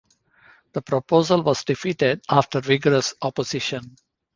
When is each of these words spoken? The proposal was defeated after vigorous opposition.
The 0.73 0.81
proposal 0.81 1.43
was 1.43 1.63
defeated 1.63 2.21
after 2.27 2.59
vigorous 2.59 3.13
opposition. 3.21 3.97